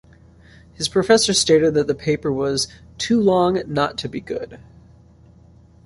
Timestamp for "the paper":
1.85-2.33